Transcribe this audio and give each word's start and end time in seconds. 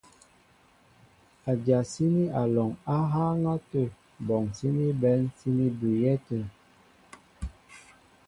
Adyasíní 1.51 2.23
alɔŋ 2.41 2.69
á 2.95 2.97
hááŋ 3.11 3.39
átə 3.53 3.81
bɔŋ 4.27 4.43
síní 4.57 4.85
bɛ̌n 5.01 5.21
síní 5.37 5.65
bʉʉyɛ́ 5.79 6.15
tə̂. 6.27 6.41